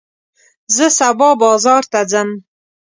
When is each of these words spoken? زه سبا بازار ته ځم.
زه 0.75 0.85
سبا 0.99 1.29
بازار 1.43 1.83
ته 1.91 2.01
ځم. 2.11 2.29